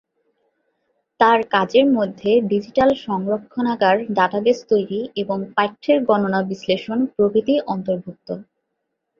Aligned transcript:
তাঁর 1.19 1.39
কাজের 1.51 1.85
মধ্যে 1.97 2.31
ডিজিটাল 2.51 2.89
সংরক্ষণাগার, 3.05 3.97
ডাটাবেস 4.13 4.57
তৈরি 4.69 4.99
এবং 5.15 5.37
পাঠ্যের 5.55 5.97
গণনা 6.09 6.39
বিশ্লেষণ 6.49 6.99
প্রভৃতি 7.13 7.55
অন্তর্ভুক্ত। 7.67 8.27